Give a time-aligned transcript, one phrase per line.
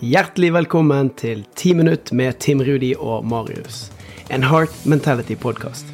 [0.00, 3.92] Hjertelig velkommen til 10 minutt med Tim Rudi og Marius.
[4.30, 5.84] En Heart Mentality podcast.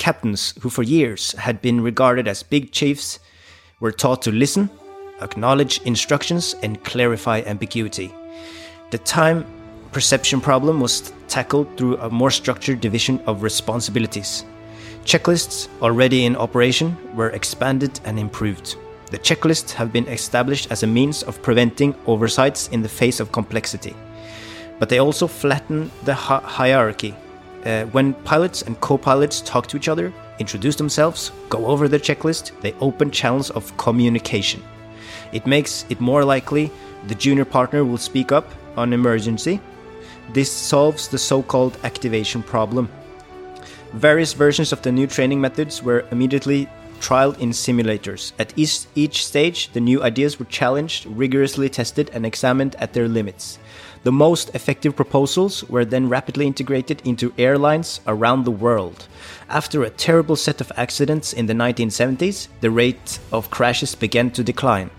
[0.00, 3.20] Captains who for years had been regarded as big chiefs
[3.80, 4.68] were taught to listen,
[5.22, 8.10] acknowledge instructions, and clarify ambiguity.
[8.90, 9.44] The time
[9.92, 14.44] perception problem was tackled through a more structured division of responsibilities.
[15.04, 18.74] Checklists, already in operation, were expanded and improved.
[19.10, 23.32] The checklists have been established as a means of preventing oversights in the face of
[23.32, 23.94] complexity.
[24.78, 27.14] But they also flatten the hi- hierarchy.
[27.64, 31.98] Uh, when pilots and co pilots talk to each other, introduce themselves, go over the
[31.98, 34.62] checklist, they open channels of communication.
[35.32, 36.70] It makes it more likely
[37.08, 39.60] the junior partner will speak up on emergency.
[40.32, 42.88] This solves the so called activation problem.
[43.92, 46.68] Various versions of the new training methods were immediately
[47.00, 48.32] trialed in simulators.
[48.38, 53.08] At each, each stage, the new ideas were challenged, rigorously tested, and examined at their
[53.08, 53.58] limits.
[54.02, 59.06] The most effective proposals were then rapidly integrated into airlines around the world.
[59.48, 64.44] After a terrible set of accidents in the 1970s, the rate of crashes began to
[64.44, 64.90] decline.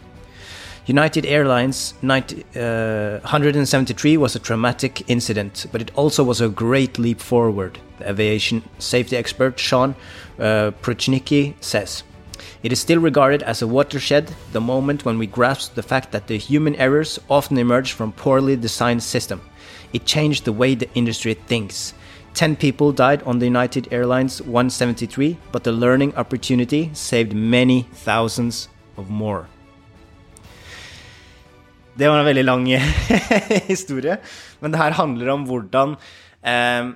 [0.92, 7.00] United Airlines 90, uh, 173 was a traumatic incident, but it also was a great
[7.00, 9.96] leap forward, the aviation safety expert Sean
[10.38, 12.04] uh, Prochnicki says.
[12.62, 16.28] It is still regarded as a watershed, the moment when we grasp the fact that
[16.28, 19.40] the human errors often emerge from poorly designed system.
[19.94, 21.94] It changed the way the industry thinks.
[22.34, 28.68] 10 people died on the United Airlines 173, but the learning opportunity saved many thousands
[28.98, 29.48] of more.
[32.02, 32.66] Det var en veldig lang
[33.72, 34.18] historie,
[34.60, 35.92] men det her handler om hvordan
[36.42, 36.88] eh,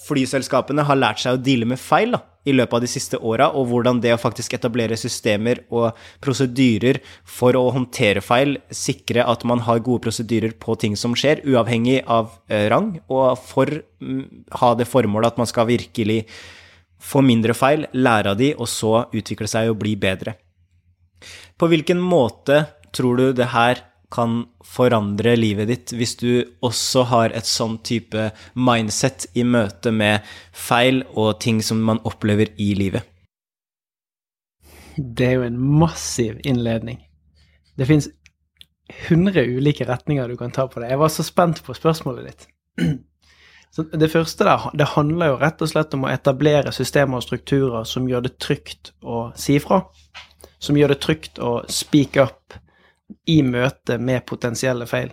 [0.00, 3.50] flyselskapene har lært seg å deale med feil da, i løpet av de siste åra,
[3.52, 9.44] og hvordan det å faktisk etablere systemer og prosedyrer for å håndtere feil, sikre at
[9.48, 14.24] man har gode prosedyrer på ting som skjer, uavhengig av eh, rang, og for mm,
[14.62, 16.22] ha det formålet at man skal virkelig
[17.00, 20.38] få mindre feil, lære av de, og så utvikle seg og bli bedre.
[21.60, 22.64] På hvilken måte
[22.96, 26.30] tror du det her kan forandre livet ditt hvis du
[26.66, 32.52] også har et sånn type mindset i møte med feil og ting som man opplever
[32.58, 33.06] i livet?
[34.96, 36.98] Det er jo en massiv innledning.
[37.78, 38.10] Det fins
[39.08, 40.90] 100 ulike retninger du kan ta på det.
[40.90, 42.50] Jeg var så spent på spørsmålet ditt.
[43.70, 47.22] Så det første der, det handler jo rett og slett om å etablere systemer og
[47.22, 49.84] strukturer som gjør det trygt å si ifra.
[50.58, 52.56] Som gjør det trygt å speak up
[53.26, 55.10] i møte med potensielle feil.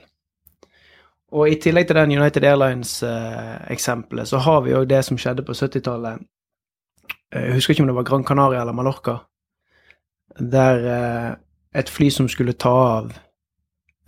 [1.35, 5.56] Og i tillegg til den United Airlines-eksempelet, så har vi òg det som skjedde på
[5.58, 6.24] 70-tallet.
[7.36, 9.18] Jeg husker ikke om det var Gran Canaria eller Mallorca,
[10.40, 11.31] der eh,
[11.80, 13.12] et fly som skulle ta av,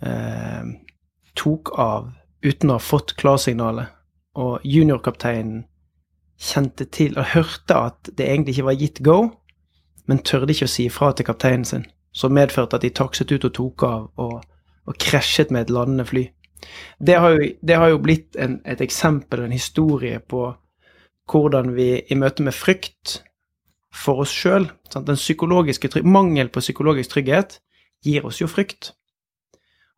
[0.00, 0.72] eh,
[1.36, 2.08] tok av
[2.40, 3.92] uten å ha fått klarsignalet.
[4.40, 5.66] Og juniorkapteinen
[6.40, 9.18] kjente til og hørte at det egentlig ikke var gitt go,
[10.08, 13.46] men tørde ikke å si ifra til kapteinen sin som medførte at de takset ut
[13.46, 14.36] og tok av og,
[14.86, 16.26] og krasjet med et landende fly.
[16.98, 20.50] Det har jo, det har jo blitt en, et eksempel, en historie på
[21.30, 23.20] hvordan vi i møte med frykt
[23.94, 24.68] for oss sjøl
[26.02, 27.60] Mangel på psykologisk trygghet
[28.02, 28.92] gir oss jo frykt.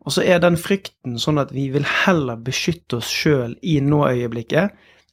[0.05, 4.73] Og så er den frykten sånn at vi vil heller beskytte oss sjøl i nå-øyeblikket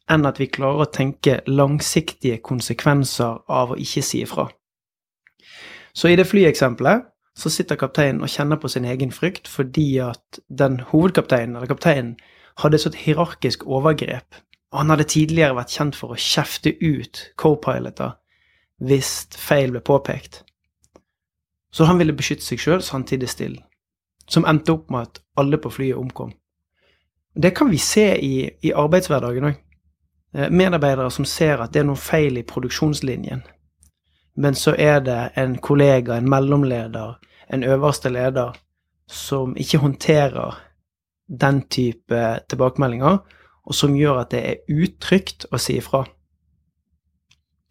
[0.09, 4.47] enn at vi klarer å tenke langsiktige konsekvenser av å ikke si ifra.
[5.93, 7.07] Så i det flyeksempelet
[7.39, 12.17] så sitter kapteinen og kjenner på sin egen frykt fordi at den hovedkapteinen, eller kapteinen,
[12.59, 14.35] hadde et sånt hierarkisk overgrep.
[14.73, 18.17] Han hadde tidligere vært kjent for å kjefte ut co-piloter
[18.79, 20.43] hvis feil ble påpekt.
[21.71, 23.63] Så han ville beskytte seg sjøl, samtidig stille.
[24.29, 26.31] Som endte opp med at alle på flyet omkom.
[27.33, 29.57] Det kan vi se i, i arbeidshverdagen òg.
[30.35, 33.41] Eh, medarbeidere som ser at det er noe feil i produksjonslinjen
[34.39, 37.17] men så er det en kollega, en mellomleder,
[37.53, 38.55] en øverste leder,
[39.07, 40.59] som ikke håndterer
[41.41, 43.17] den type tilbakemeldinger,
[43.65, 46.05] og som gjør at det er utrygt å si ifra.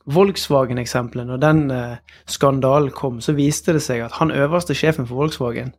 [0.09, 5.25] Volkswagen-eksempelet, når den eh, skandalen kom, så viste det seg at han øverste sjefen for
[5.25, 5.75] Volkswagen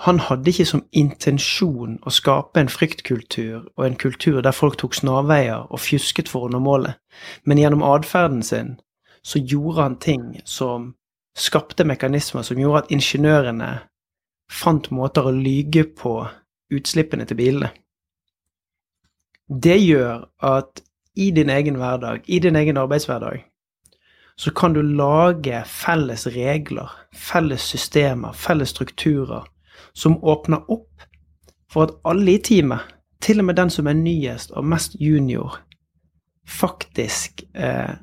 [0.00, 4.96] han hadde ikke som intensjon å skape en fryktkultur og en kultur der folk tok
[4.96, 6.96] snarveier og fjusket for å nå målet,
[7.44, 8.78] men gjennom atferden sin
[9.22, 10.94] så gjorde han ting som
[11.36, 13.70] skapte mekanismer som gjorde at ingeniørene
[14.50, 16.14] fant måter å lyge på
[16.74, 17.70] utslippene til bilene.
[19.50, 20.82] Det gjør at
[21.18, 23.44] i din egen hverdag, i din egen arbeidshverdag,
[24.36, 29.44] så kan du lage felles regler, felles systemer, felles strukturer
[29.92, 31.02] som åpner opp
[31.70, 32.80] for at alle i teamet,
[33.20, 35.58] til og med den som er nyest og mest junior,
[36.46, 37.98] faktisk eh,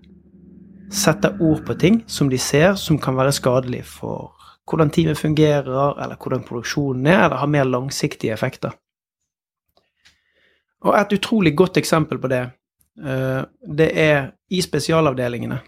[0.92, 4.34] setter ord på ting som de ser som kan være skadelig for
[4.68, 8.74] hvordan teamet fungerer, eller hvordan produksjonen er, eller har mer langsiktige effekter.
[10.84, 12.44] Og et utrolig godt eksempel på det,
[13.00, 15.62] eh, det er i spesialavdelingene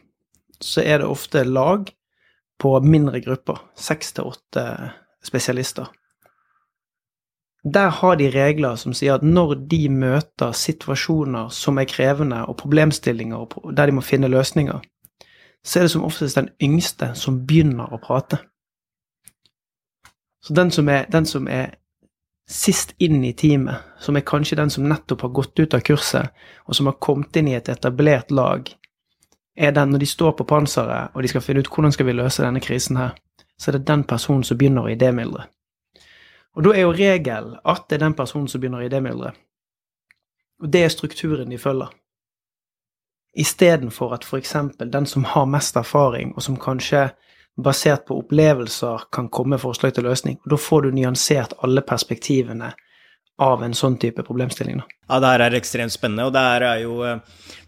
[0.62, 1.88] så er det ofte lag
[2.60, 4.66] på mindre grupper, seks til åtte
[5.24, 5.88] spesialister.
[7.64, 12.58] Der har de regler som sier at når de møter situasjoner som er krevende, og
[12.60, 14.80] problemstillinger der de må finne løsninger,
[15.66, 18.40] så er det som oftest den yngste som begynner å prate.
[20.46, 21.76] Så den som er, den som er
[22.50, 26.32] sist inn i teamet, som er kanskje den som nettopp har gått ut av kurset,
[26.66, 28.72] og som har kommet inn i et etablert lag,
[29.60, 32.16] er den når de står på panseret og de skal finne ut hvordan skal vi
[32.16, 33.14] løse denne krisen her,
[33.60, 35.46] så er det den personen som begynner å idémyldre.
[36.56, 39.34] Og da er jo regelen at det er den personen som begynner å idémyldre.
[40.64, 41.92] Og det er strukturen de følger.
[43.40, 44.56] Istedenfor at f.eks.
[44.80, 47.10] den som har mest erfaring, og som kanskje
[47.60, 50.40] basert på opplevelser kan komme med forslag til løsning.
[50.48, 52.74] Da får du nyansert alle perspektivene
[53.40, 54.82] av en sånn type problemstilling.
[55.08, 57.00] Ja, det her er ekstremt spennende, og det her er jo,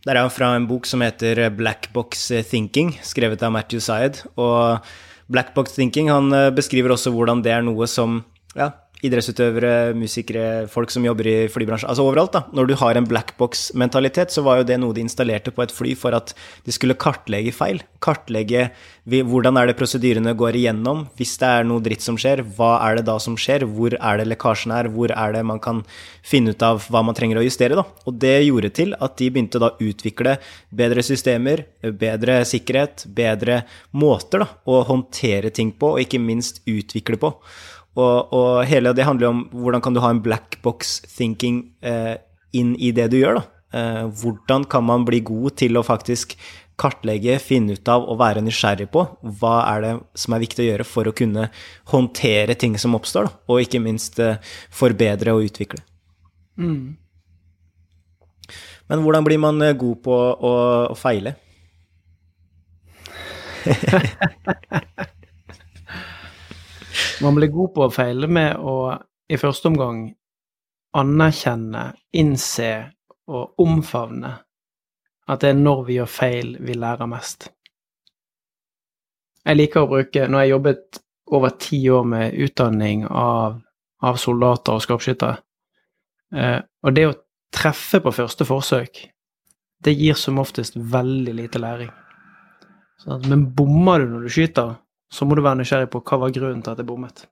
[0.03, 4.19] det er fra en bok som heter Black Box Thinking, skrevet av Matthew Syed.
[4.35, 4.83] Og
[5.31, 8.19] Black Box Thinking han beskriver også hvordan det er noe som
[8.55, 8.73] ja,
[9.05, 12.43] idrettsutøvere, musikere, folk som jobber i flybransjen, altså overalt, da.
[12.53, 15.95] Når du har en blackbox-mentalitet, så var jo det noe de installerte på et fly
[15.97, 17.81] for at de skulle kartlegge feil.
[18.03, 18.69] Kartlegge
[19.09, 22.99] hvordan er det prosedyrene går igjennom, hvis det er noe dritt som skjer, hva er
[22.99, 25.81] det da som skjer, hvor er det lekkasjen er, hvor er det man kan
[26.21, 27.87] finne ut av hva man trenger å justere, da.
[28.05, 30.37] Og det gjorde til at de begynte da å utvikle
[30.69, 33.63] bedre systemer, bedre sikkerhet, bedre
[33.97, 37.33] måter da, å håndtere ting på, og ikke minst utvikle på.
[37.99, 42.15] Og, og, hele det handler om hvordan kan du ha en black box thinking eh,
[42.55, 43.47] inn i det du gjør, da.
[43.71, 46.35] Eh, hvordan kan man bli god til å faktisk
[46.81, 49.03] kartlegge, finne ut av og være nysgjerrig på
[49.41, 51.49] hva er det som er viktig å gjøre for å kunne
[51.91, 54.39] håndtere ting som oppstår, da, og ikke minst eh,
[54.73, 55.81] forbedre og utvikle.
[56.57, 56.97] Mm.
[58.91, 60.53] Men hvordan blir man eh, god på å,
[60.91, 61.35] å feile?
[67.21, 68.75] Man blir god på å feile med å
[69.31, 70.07] i første omgang
[70.97, 72.71] anerkjenne, innse
[73.31, 74.33] og omfavne
[75.31, 77.47] at det er når vi gjør feil, vi lærer mest.
[79.45, 80.99] Jeg liker å bruke Når jeg jobbet
[81.31, 83.61] over ti år med utdanning av,
[84.03, 85.37] av soldater og skarpskyttere,
[86.35, 87.15] eh, og det å
[87.55, 88.99] treffe på første forsøk,
[89.81, 91.89] det gir som oftest veldig lite læring.
[93.01, 94.75] Sånn, men bommer du når du skyter,
[95.11, 97.25] så må du være nysgjerrig på hva var grunnen til at jeg bommet.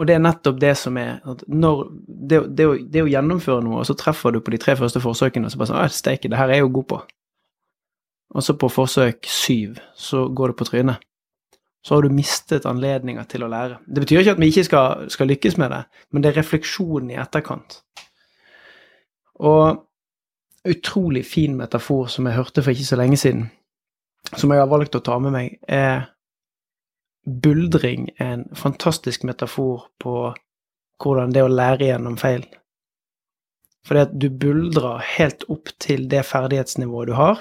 [0.00, 1.18] Og det er nettopp det som er
[1.52, 5.02] når, det, det, det, å, gjennomføre noe, og så treffer du på de tre første
[5.04, 7.00] forsøkene, og så bare sånn Steike, det her er jeg jo god på.
[8.32, 11.04] Og så på forsøk syv, så går det på trynet.
[11.84, 13.80] Så har du mistet anledninger til å lære.
[13.84, 15.82] Det betyr ikke at vi ikke skal, skal lykkes med det,
[16.14, 17.82] men det er refleksjonen i etterkant.
[19.42, 19.82] Og
[20.68, 23.48] utrolig fin metafor som jeg hørte for ikke så lenge siden,
[24.38, 26.11] som jeg har valgt å ta med meg, er
[27.26, 30.16] buldring en fantastisk metafor på
[31.02, 32.44] hvordan det å lære gjennom feil.
[33.86, 37.40] Fordi at du buldrer helt opp til det ferdighetsnivået du har,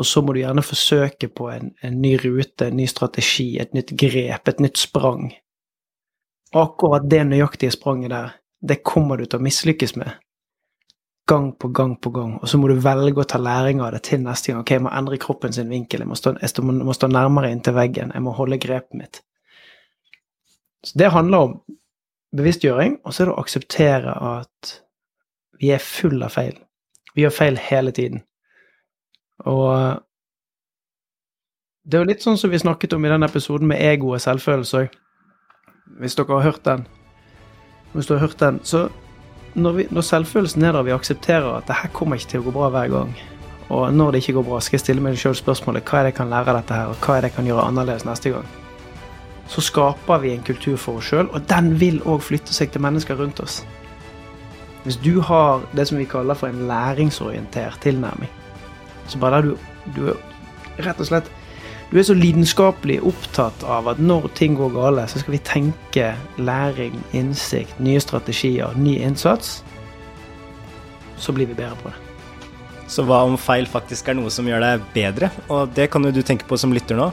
[0.00, 3.74] og så må du gjerne forsøke på en, en ny rute, en ny strategi, et
[3.76, 5.30] nytt grep, et nytt sprang.
[6.56, 10.16] Akkurat det nøyaktige spranget der, det kommer du til å mislykkes med
[11.30, 14.02] gang på gang på gang, og så må du velge å ta læring av det
[14.08, 14.62] til neste gang.
[14.64, 17.76] Ok, jeg må endre kroppen sin vinkel, jeg må stå, jeg må stå nærmere inntil
[17.78, 19.22] veggen, jeg må holde grepet mitt.
[20.86, 21.58] Så det handler om
[22.36, 24.74] bevisstgjøring, og så er det å akseptere at
[25.60, 26.56] vi er full av feil.
[27.14, 28.22] Vi gjør feil hele tiden.
[29.50, 30.00] Og
[31.84, 34.22] det er jo litt sånn som vi snakket om i den episoden med ego og
[34.22, 34.96] selvfølelse òg.
[36.00, 36.84] Hvis dere har hørt den,
[37.92, 38.86] hvis du har hørt den, så
[39.54, 42.46] når, vi, når, selvfølelsen er der, vi aksepterer at det her kommer ikke til å
[42.46, 43.12] gå bra hver gang,
[43.70, 46.12] og når det ikke går bra, skal jeg stille meg selv spørsmålet hva er det
[46.12, 48.34] jeg kan lære av dette her, og hva er det jeg kan gjøre annerledes neste
[48.34, 48.48] gang,
[49.50, 52.84] så skaper vi en kultur for oss sjøl, og den vil òg flytte seg til
[52.84, 53.60] mennesker rundt oss.
[54.84, 58.30] Hvis du har det som vi kaller for en læringsorientert tilnærming,
[59.10, 59.56] så bare der du,
[59.96, 61.30] du rett og slett
[61.90, 66.12] du er så lidenskapelig opptatt av at når ting går gale, så skal vi tenke
[66.38, 69.64] læring, innsikt, nye strategier, ny innsats.
[71.18, 71.98] Så blir vi bedre på det.
[72.90, 75.32] Så hva om feil faktisk er noe som gjør deg bedre?
[75.50, 77.10] Og det kan jo du tenke på som lytter nå.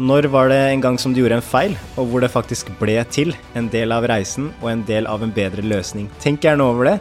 [0.00, 2.94] Når var det en gang som du gjorde en feil, og hvor det faktisk ble
[3.12, 6.08] til en del av reisen og en del av en bedre løsning?
[6.22, 6.94] Tenk gjerne over det,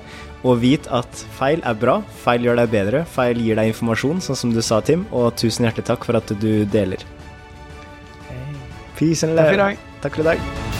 [0.43, 2.01] og vit at feil er bra.
[2.25, 3.05] Feil gjør deg bedre.
[3.07, 5.05] Feil gir deg informasjon, sånn som du sa, Tim.
[5.15, 6.99] Og tusen hjertelig takk for at du deler.
[8.99, 9.77] Peace and love.
[10.03, 10.70] Takk for i dag.